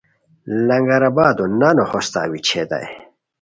لنگرآبادو 0.67 1.45
نان 1.59 1.77
ہوستہ 1.89 2.21
ویڅھیتائے 2.31 2.89